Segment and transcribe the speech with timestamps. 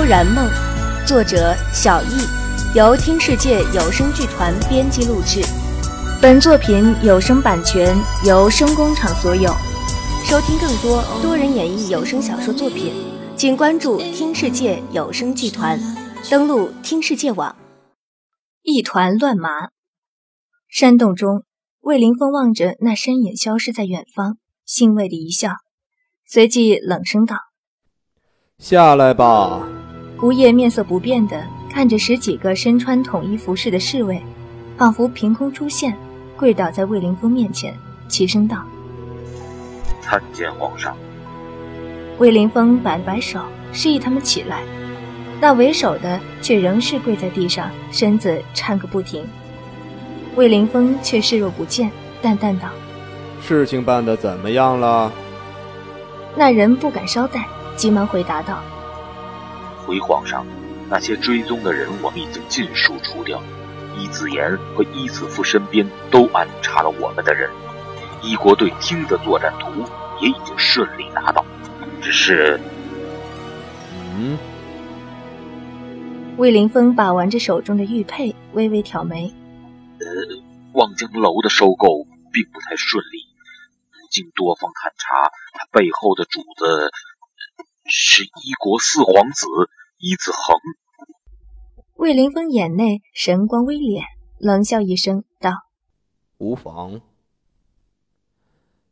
[0.00, 0.48] 萧然梦，
[1.06, 2.26] 作者小易，
[2.74, 5.42] 由听世界有声剧团编辑录制。
[6.22, 7.94] 本作品有声版权
[8.24, 9.52] 由声工厂所有。
[10.24, 12.94] 收听更多多人演绎有声小说作品，
[13.36, 15.78] 请关注听世界有声剧团，
[16.30, 17.54] 登录听世界网。
[18.62, 19.68] 一团乱麻。
[20.70, 21.44] 山洞中，
[21.80, 25.56] 魏凌风望着那身影消失在远方，欣慰的一笑，
[26.26, 27.36] 随即冷声道。
[28.58, 29.68] 下来吧。
[30.22, 34.22] 吴业面色不变地看着十几个身穿统一服饰的侍卫，
[34.76, 35.96] 仿佛凭空出现，
[36.36, 37.74] 跪倒在魏凌风面前，
[38.06, 38.62] 齐声道
[40.02, 40.94] ：“参见皇上。”
[42.18, 43.40] 魏凌风摆了摆手，
[43.72, 44.62] 示意他们起来。
[45.40, 49.24] 那为首的却仍是跪在地上，身子颤个不停。
[50.36, 52.68] 魏凌风却视若不见，淡淡道
[53.40, 55.10] ：“事情办得怎么样了？”
[56.36, 57.46] 那人不敢稍待。
[57.74, 58.58] 急忙回答道
[59.86, 60.46] ：“回皇上，
[60.88, 63.42] 那些追踪的人我们已经尽数除掉，
[63.98, 67.50] 伊子言和伊子夫身边都安插了我们的人，
[68.22, 69.84] 一国队厅的作战图
[70.20, 71.44] 也已经顺利拿到，
[72.00, 72.60] 只是……
[74.16, 74.38] 嗯。”
[76.38, 79.34] 魏凌风把玩着手中的玉佩，微微挑眉
[80.00, 80.06] ：“呃，
[80.72, 83.18] 望江楼的收购并不太顺利，
[84.10, 86.90] 经多方探查，他背后的主子……”
[87.90, 89.46] 是一国四皇子
[89.98, 90.56] 一子恒。
[91.94, 94.04] 魏凌风眼内神光微敛，
[94.38, 95.50] 冷笑一声道
[96.38, 97.00] ：“无妨。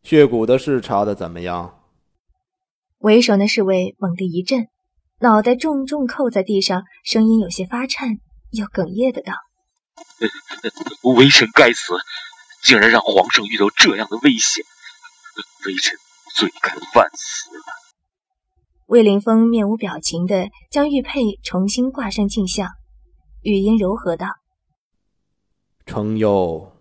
[0.03, 1.81] 血骨的事查的怎么样？”
[2.99, 4.67] 为首那侍卫猛地一震，
[5.21, 8.19] 脑袋重重扣在地上，声音有些发颤，
[8.51, 9.33] 又哽咽的道
[11.17, 11.95] ：“微臣该死，
[12.65, 14.65] 竟然让皇上遇到这样的危险，
[15.67, 15.97] 微臣
[16.35, 17.49] 罪该万死。”
[18.89, 22.71] 魏凌风面无表情的将玉佩重新挂上镜像，
[23.43, 24.29] 语音柔和道
[25.85, 26.73] ：“程优，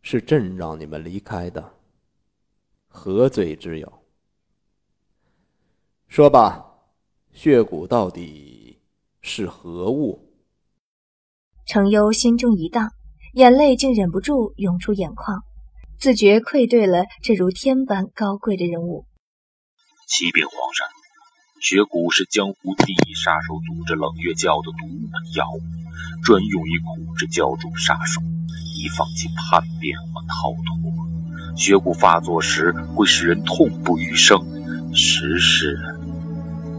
[0.00, 1.74] 是朕让你们离开的，
[2.88, 3.92] 何罪之有？
[6.08, 6.64] 说吧，
[7.30, 8.80] 血骨到底
[9.20, 10.32] 是何物？”
[11.66, 12.92] 程优心中一荡，
[13.34, 15.42] 眼泪竟忍不住涌出眼眶，
[15.98, 19.04] 自觉愧对了这如天般高贵的人物。
[20.06, 20.86] 启禀皇上，
[21.60, 25.60] 血蛊是江湖第一杀手组织冷月教的独门药物，
[26.22, 28.20] 专用于控制教主杀手，
[28.76, 31.56] 以防其叛变或逃脱。
[31.56, 35.76] 血蛊发作时会使人痛不欲生，实是……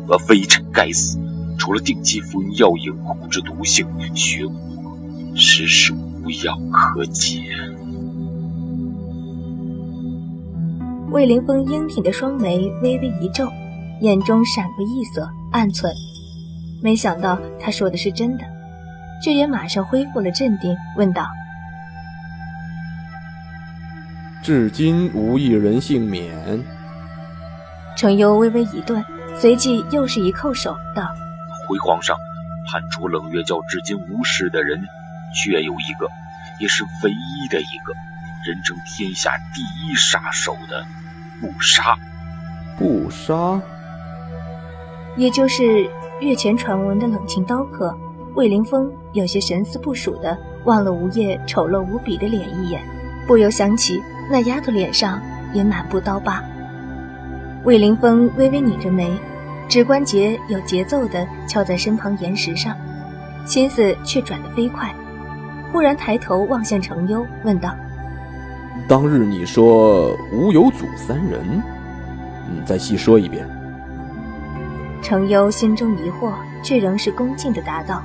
[0.08, 1.20] 呃，微臣该死。
[1.60, 7.44] 除了定期服用药引控制毒性，血蛊实是无药可解。
[11.18, 13.52] 魏凌风英挺的双眉微微一皱，
[14.02, 15.92] 眼中闪过异色，暗忖：
[16.84, 18.44] 没想到他说的是真的，
[19.24, 21.28] 却也马上恢复了镇定，问道
[24.46, 26.64] ：“至今无一人幸免。”
[27.98, 29.04] 程优微微一顿，
[29.36, 31.02] 随即又是一叩首，道
[31.68, 32.16] ：“回皇上，
[32.72, 34.86] 判处冷月教至今无事的人，
[35.34, 36.08] 却有一个，
[36.62, 37.94] 也是唯一的一个。”
[38.46, 40.86] 人称天下第一杀手的
[41.40, 41.96] 不杀，
[42.80, 43.62] 不杀，
[45.16, 45.88] 也就是
[46.20, 47.96] 月前传闻的冷清刀客
[48.34, 52.82] 魏凌风，有些神思不属的望了吴叶丑陋无比的脸一眼，
[53.28, 55.22] 不由想起那丫头脸上
[55.54, 56.44] 也满布刀疤。
[57.64, 59.12] 魏凌风微微拧着眉，
[59.68, 62.76] 指关节有节奏的敲在身旁岩石上，
[63.46, 64.94] 心思却转得飞快，
[65.72, 67.76] 忽然抬头望向程优，问道。
[68.86, 71.62] 当日你说吴有祖三人，
[72.50, 73.48] 你再细说一遍。
[75.02, 76.34] 程优心中疑惑，
[76.64, 78.02] 却仍是恭敬的答道：“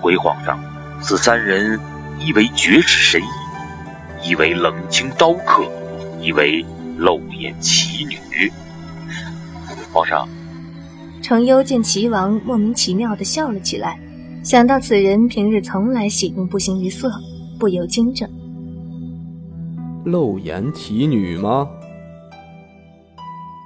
[0.00, 0.58] 回皇上，
[1.00, 1.78] 此三人
[2.18, 5.64] 一为绝世神医，一为冷清刀客，
[6.20, 6.64] 一为
[6.96, 8.50] 露眼奇女。”
[9.92, 10.26] 皇上，
[11.22, 13.98] 程优见齐王莫名其妙的笑了起来，
[14.42, 17.12] 想到此人平日从来喜怒不形于色，
[17.58, 18.28] 不由惊怔。
[20.04, 21.66] 露颜奇女吗？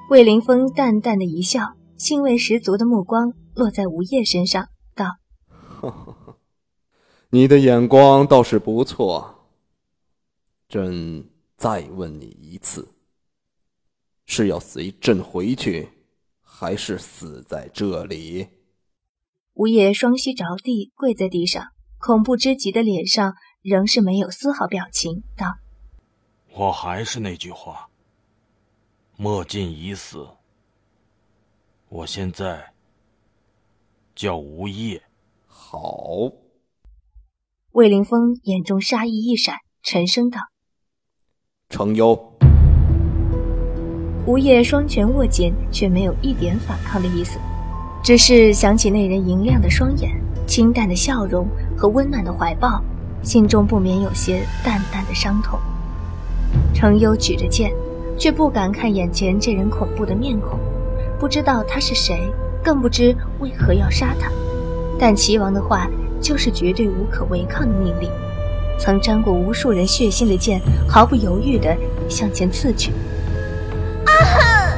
[0.08, 5.16] 魏凌风淡淡的一笑，兴味十足的目光落在吴叶身上，道
[7.30, 9.34] ：“你的眼光倒是不错。
[10.68, 12.88] 朕再问你一次，
[14.24, 15.88] 是要随朕回去，
[16.40, 18.46] 还是死在这里？”
[19.54, 21.64] 吴叶双膝着地，跪在地上，
[21.98, 25.56] 恐怖之极的脸上仍是没有丝毫表情，道。
[26.58, 27.88] 我还是那句话，
[29.16, 30.26] 莫进已死。
[31.88, 32.72] 我现在
[34.16, 35.00] 叫吴业。
[35.46, 36.32] 好。
[37.70, 40.40] 魏凌风眼中杀意一闪，沉声道
[41.70, 42.36] ：“程优。”
[44.26, 47.38] 吴业双拳握紧，却没有一点反抗的意思，
[48.02, 51.46] 只是想起那人银亮的双眼、清淡的笑容
[51.76, 52.82] 和温暖的怀抱，
[53.22, 55.56] 心中不免有些淡淡的伤痛。
[56.78, 57.72] 程优举着剑，
[58.16, 60.60] 却不敢看眼前这人恐怖的面孔，
[61.18, 62.32] 不知道他是谁，
[62.62, 64.30] 更不知为何要杀他。
[64.96, 65.88] 但齐王的话
[66.20, 68.08] 就是绝对无可违抗的命令，
[68.78, 71.76] 曾沾过无数人血腥的剑，毫不犹豫地
[72.08, 72.92] 向前刺去。
[74.04, 74.70] 啊！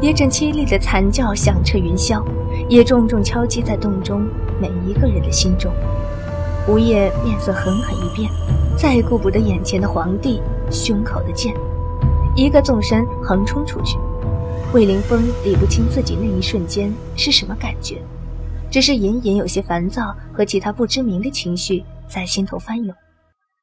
[0.00, 2.24] 一阵凄厉的惨叫响彻云霄，
[2.70, 4.26] 也重重敲击在洞中
[4.58, 5.70] 每一个人的心中。
[6.66, 8.30] 吴业面色狠狠一变，
[8.80, 10.40] 再顾不得眼前的皇帝
[10.70, 11.52] 胸口的剑，
[12.36, 13.98] 一个纵身横冲出去。
[14.72, 18.00] 魏凌风理不清自己那一瞬间是什么感觉。
[18.70, 22.94] 只是隐隐有些烦躁和其他不知名的情绪在心头翻涌，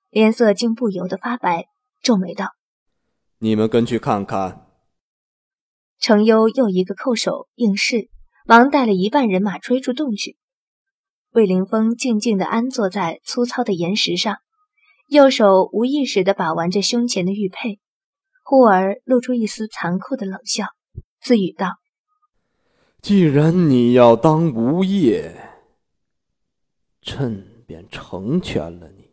[0.09, 1.67] 脸色竟不由得发白，
[2.01, 2.55] 皱眉道
[3.39, 4.65] ：“你们跟去看看。”
[5.97, 8.09] 程优又一个叩首应是，
[8.45, 10.35] 忙带了一半人马追出洞去。
[11.31, 14.39] 魏凌风静静地安坐在粗糙的岩石上，
[15.07, 17.79] 右手无意识地把玩着胸前的玉佩，
[18.43, 20.65] 忽而露出一丝残酷的冷笑，
[21.21, 21.77] 自语道。
[23.01, 25.51] 既然你要当无业，
[27.01, 29.11] 朕便成全了你。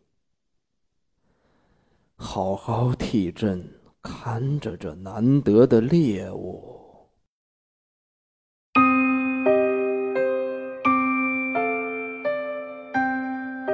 [2.15, 7.07] 好好替朕看着这难得的猎物。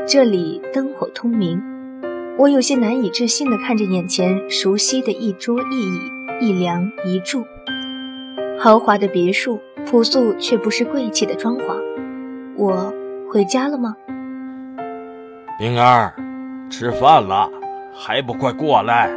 [0.06, 1.62] 这里灯火通明，
[2.40, 6.00] 我有些难以置信的看着眼前熟悉的一桌一椅
[6.40, 7.46] 一梁一柱，
[8.58, 9.60] 豪华的别墅。
[9.86, 11.76] 朴素却不失贵气的装潢，
[12.56, 12.94] 我
[13.32, 13.96] 回家了吗？
[15.58, 16.14] 冰儿，
[16.70, 17.50] 吃饭了，
[17.94, 19.10] 还不快过来！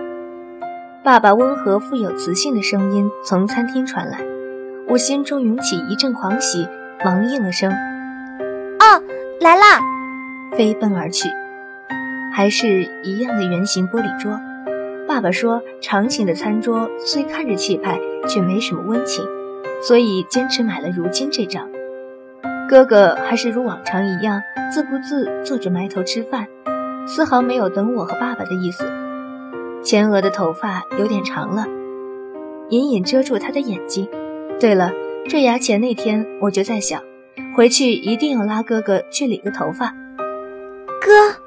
[1.05, 4.19] 爸爸温和富有磁性的声音从餐厅传来，
[4.89, 6.67] 我心中涌起一阵狂喜，
[7.05, 7.71] 忙应了声
[8.81, 9.03] ：“哦，
[9.41, 9.79] 来啦！”
[10.57, 11.29] 飞奔而去，
[12.33, 14.41] 还是一样的圆形玻璃桌。
[15.07, 19.25] 爸爸说，长形的餐桌虽看着气派，却没什么温情。
[19.83, 21.69] 所以坚持买了如今这张。
[22.69, 24.41] 哥哥还是如往常一样，
[24.73, 26.47] 自顾自坐着埋头吃饭，
[27.07, 28.85] 丝毫没有等我和爸爸的意思。
[29.83, 31.67] 前额的头发有点长了，
[32.71, 34.09] 隐隐遮住他的眼睛。
[34.61, 34.93] 对了，
[35.29, 37.03] 坠崖前那天我就在想，
[37.57, 39.93] 回去一定要拉哥哥去理个头发。
[41.01, 41.42] 哥，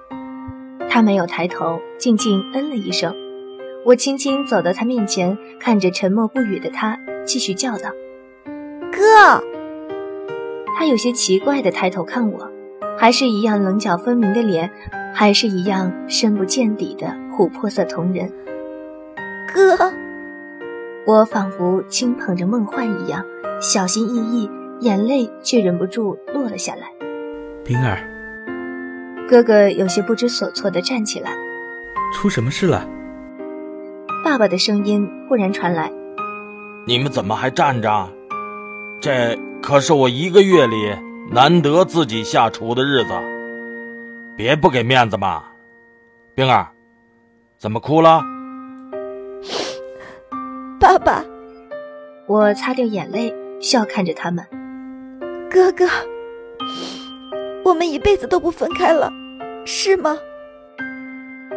[0.96, 3.14] 他没有抬头，静静嗯了一声。
[3.84, 7.90] 我轻轻走到他面前，看着沉默不语的他，继续叫道。
[8.94, 9.44] 哥，
[10.78, 12.50] 他有些奇怪的抬头看我，
[12.98, 14.72] 还是一样棱角分明的脸，
[15.14, 18.32] 还是一样深不见底的琥珀色瞳仁。
[19.54, 19.92] 哥，
[21.06, 23.26] 我仿佛轻捧着梦幻一样，
[23.60, 24.50] 小心翼翼，
[24.80, 26.90] 眼泪却忍不住落了下来。
[27.66, 28.00] 冰儿，
[29.28, 31.32] 哥哥有些不知所措地站起来。
[32.14, 32.88] 出什么事了？
[34.24, 35.92] 爸爸的声音忽然传来
[36.88, 38.10] ：“你们怎么还站着？”
[39.02, 40.96] 这可是我一个月里
[41.32, 43.14] 难得自己下厨的日子，
[44.38, 45.44] 别不给面子嘛！
[46.34, 46.68] 冰儿，
[47.58, 48.24] 怎么哭了？
[50.80, 51.24] 爸爸，
[52.28, 54.46] 我擦掉眼泪，笑看着他们。
[55.52, 55.86] 哥哥，
[57.66, 59.12] 我们一辈子都不分开了，
[59.66, 60.20] 是吗？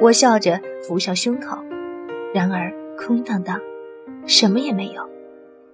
[0.01, 1.59] 我笑着扶上胸口，
[2.33, 3.61] 然而空荡荡，
[4.27, 5.03] 什么也没有。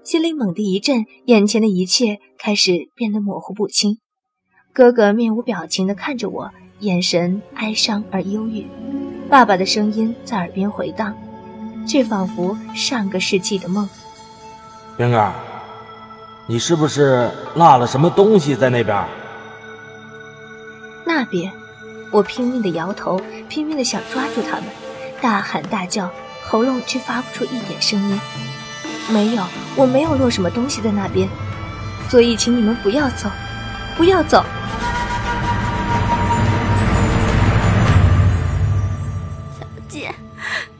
[0.02, 3.98] 心里猛地一震，眼前的一切开始变得模糊不清。
[4.72, 6.50] 哥哥面无表情地看着我，
[6.80, 8.66] 眼神哀伤而忧郁。
[9.30, 11.16] 爸爸的声音在耳边回荡，
[11.86, 13.88] 却仿佛上个世纪的梦。
[14.96, 15.32] 冰儿，
[16.48, 19.06] 你是不是落了什么东西在那边？
[21.06, 21.52] 那边，
[22.10, 24.64] 我拼命地摇头，拼命地想抓住他们，
[25.20, 26.10] 大喊大叫，
[26.42, 28.20] 喉咙却发不出一点声音。
[29.12, 29.44] 没有，
[29.76, 31.28] 我没有落什么东西在那边，
[32.08, 33.30] 所以请你们不要走，
[33.96, 34.42] 不要走。
[39.58, 40.14] 小姐，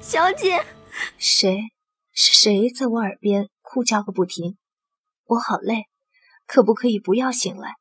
[0.00, 0.64] 小姐，
[1.18, 1.58] 谁？
[2.16, 4.56] 是谁在我耳边哭叫个不停？
[5.26, 5.84] 我好累，
[6.46, 7.74] 可不可以不要醒来？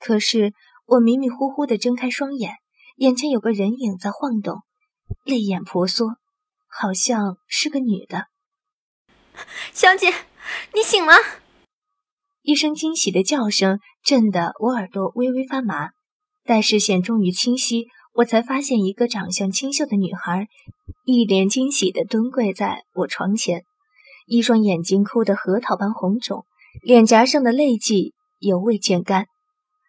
[0.00, 0.52] 可是
[0.86, 2.56] 我迷迷糊糊的睁开双眼，
[2.96, 4.62] 眼前有个人影在晃动，
[5.24, 6.16] 泪眼婆娑，
[6.68, 8.26] 好像是个女的。
[9.72, 10.12] 小姐，
[10.74, 11.14] 你醒了。
[12.42, 15.90] 一声惊喜的叫声震得我耳朵微微发麻。
[16.44, 20.48] 待视线终于清晰，我才发现一个长相清秀的女孩，
[21.06, 23.64] 一脸惊喜地蹲跪在我床前，
[24.26, 26.44] 一双眼睛哭得核桃般红肿，
[26.82, 29.26] 脸颊上的泪迹犹未见干。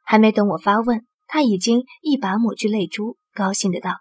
[0.06, 3.98] 还没等我发问，他已经一把抹去泪珠，高兴的道：“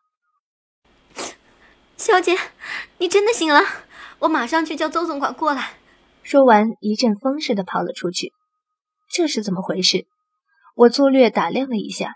[1.97, 2.37] 小姐，
[2.99, 3.61] 你真的醒了，
[4.21, 5.75] 我马上去叫邹总管过来。”
[6.23, 8.33] 说完，一阵风似的跑了出去。
[9.11, 10.07] 这是怎么回事？
[10.77, 12.15] 我粗略打量了一下。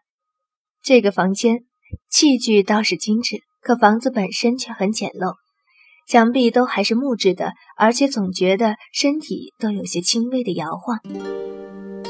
[0.83, 1.65] 这个房间
[2.11, 5.35] 器具倒是精致，可房子本身却很简陋，
[6.07, 11.01] 墙壁都还是木质的，而且总觉得身体都有些轻微的摇晃。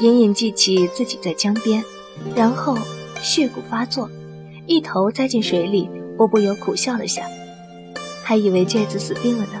[0.01, 1.83] 隐隐记起自己在江边，
[2.35, 2.77] 然后
[3.21, 4.09] 血骨发作，
[4.65, 7.23] 一头栽进水里，我不由苦笑了下，
[8.23, 9.59] 还以为这次死定了呢，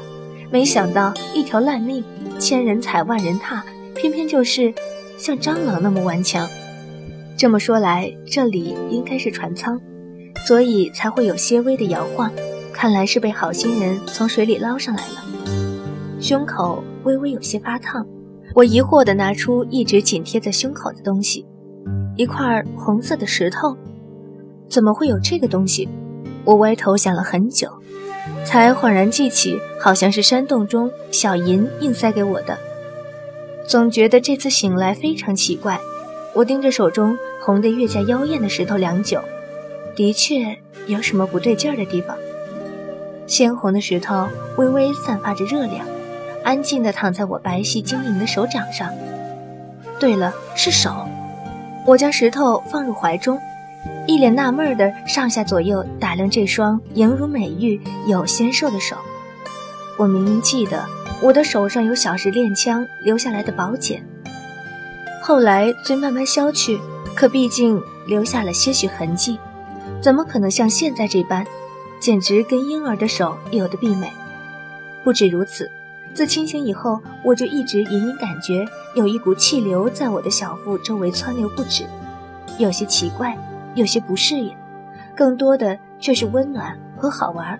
[0.49, 2.03] 没想到一条烂命，
[2.39, 3.63] 千人踩万人踏，
[3.95, 4.73] 偏偏就是
[5.17, 6.47] 像蟑螂那么顽强。
[7.37, 9.79] 这么说来，这里应该是船舱，
[10.47, 12.31] 所以才会有些微的摇晃。
[12.73, 15.23] 看来是被好心人从水里捞上来了。
[16.21, 18.05] 胸口微微有些发烫，
[18.55, 21.45] 我疑惑地拿出一直紧贴在胸口的东西，
[22.15, 23.77] 一块红色的石头。
[24.69, 25.87] 怎么会有这个东西？
[26.45, 27.69] 我歪头想了很久，
[28.45, 32.57] 才恍然记起，好像是山洞中小银硬塞给我的。
[33.67, 35.79] 总觉得这次醒来非常奇怪。
[36.33, 39.21] 我盯着手中红得越加妖艳的石头良久，
[39.95, 42.15] 的确有什么不对劲儿的地方。
[43.27, 44.27] 鲜红的石头
[44.57, 45.85] 微微散发着热量，
[46.49, 48.91] 安静地躺在我白皙晶莹的手掌上。
[49.99, 51.07] 对了，是手。
[51.85, 53.39] 我将石头放入怀中，
[54.07, 58.95] 一脸纳闷地上下左右打量这双莹如美玉、有纤瘦的手。
[59.95, 60.83] 我明明记得
[61.21, 64.03] 我的手上有小时练枪留下来的宝茧。
[65.21, 66.79] 后来虽慢慢消去，
[67.15, 69.37] 可毕竟留下了些许痕迹，
[70.01, 71.45] 怎么可能像现在这般，
[71.99, 74.11] 简直跟婴儿的手有的媲美。
[75.03, 75.69] 不止如此，
[76.13, 81.85] 自清醒以后，我就一直隐隐感觉有一股气流在我的小腹周围窜流不止，
[82.57, 83.37] 有些奇怪，
[83.75, 84.53] 有些不适应，
[85.15, 87.59] 更多的却是温暖和好玩，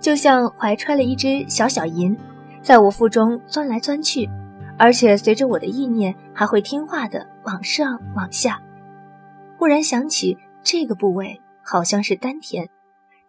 [0.00, 2.16] 就像怀揣了一只小小银，
[2.62, 4.28] 在我腹中钻来钻去。
[4.78, 8.60] 而且随着我的意念，还会听话的往上往下。
[9.58, 12.68] 忽然想起这个部位好像是丹田，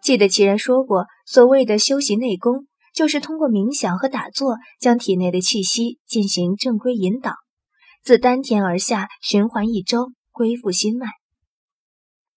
[0.00, 7.34] 记得其人说过，所谓的修习内功，就是通过冥想和打坐，将体内的气息进行正规引导，
[8.04, 11.08] 自丹田而下循环一周，恢复心脉。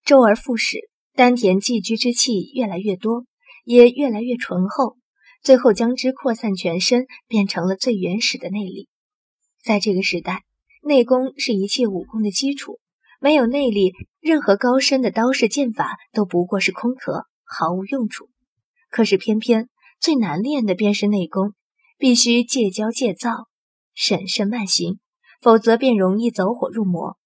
[0.03, 3.25] 周而复始，丹田寄居之气越来越多，
[3.65, 4.97] 也越来越醇厚，
[5.43, 8.87] 最后将之扩散全身，变成了最原始的内力。
[9.63, 10.43] 在这个时代，
[10.81, 12.79] 内功是一切武功的基础。
[13.19, 18.29] 没有内力，任何高深的刀式剑法都不过是空壳，毫无用处。
[18.89, 19.67] 可是偏偏
[19.99, 21.53] 最难练的便是内功，
[21.97, 23.47] 必须戒骄戒躁，
[23.93, 24.99] 审慎慢行，
[25.41, 27.17] 否则便容易走火入魔。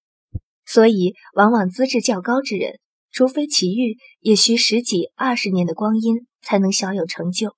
[0.64, 2.78] 所以，往往资质较高之人，
[3.10, 7.54] 除非奇遇，也需十几二十年的光阴才能小有成就。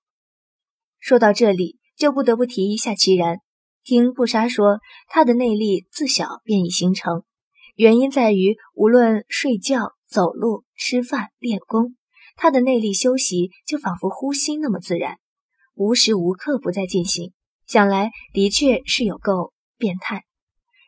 [0.99, 3.39] 说到这里，就不得不提一下齐然。
[3.85, 7.23] 听布莎说，他的内力自小便已形成，
[7.77, 11.95] 原因在于无论睡觉、走路、吃饭、练功，
[12.37, 15.19] 他的内力修习就仿佛呼吸那么自然，
[15.75, 17.33] 无时无刻不在进行。
[17.67, 20.23] 想来的确是有够变态。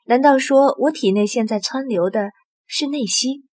[0.05, 2.31] 难道说我体内现在窜流的
[2.67, 3.45] 是内息？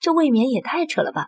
[0.00, 1.26] 这未免也太扯了吧？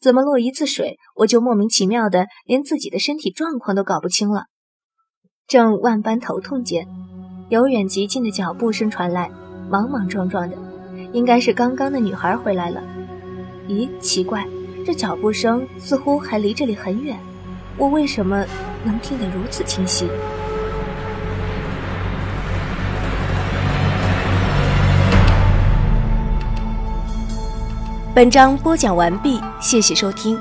[0.00, 4.44] 怎么落一次水，我就莫名其妙的连自己的身体状况都搞不清了？
[5.46, 6.86] 正万般头痛间，
[7.50, 9.30] 由远及近的脚步声传来，
[9.70, 10.56] 莽莽撞撞的，
[11.12, 12.82] 应该是刚刚的女孩回来了。
[13.68, 14.46] 咦，奇怪，
[14.86, 17.18] 这脚步声似乎还离这里很远，
[17.76, 18.46] 我为什么
[18.84, 20.08] 能听得如此清晰？
[28.14, 30.38] 本章播讲完毕，谢谢收听。